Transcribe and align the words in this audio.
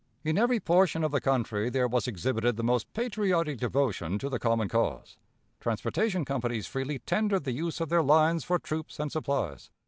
In 0.23 0.35
every 0.35 0.59
portion 0.59 1.03
of 1.03 1.11
the 1.11 1.21
country 1.21 1.69
there 1.69 1.87
was 1.87 2.07
exhibited 2.07 2.57
the 2.57 2.63
most 2.63 2.91
patriotic 2.93 3.59
devotion 3.59 4.17
to 4.17 4.29
the 4.29 4.39
common 4.39 4.67
cause. 4.67 5.19
Transportation 5.59 6.25
companies 6.25 6.65
freely 6.65 6.97
tendered 6.97 7.43
the 7.43 7.51
use 7.51 7.79
of 7.79 7.89
their 7.89 8.01
lines 8.01 8.43
for 8.43 8.57
troops 8.57 8.99
and 8.99 9.11
supplies. 9.11 9.69